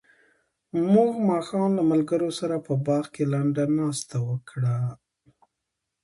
موږ 0.93 1.11
ماښام 1.29 1.69
له 1.77 1.83
ملګرو 1.91 2.29
سره 2.39 2.55
په 2.65 2.73
باغ 2.85 3.05
کې 3.13 3.23
لنډه 3.33 3.63
ناسته 3.77 4.17
وکړه. 4.29 4.77